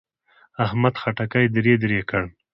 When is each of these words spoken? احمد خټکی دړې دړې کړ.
احمد 0.65 0.93
خټکی 1.01 1.45
دړې 1.55 1.73
دړې 1.83 2.01
کړ. 2.09 2.23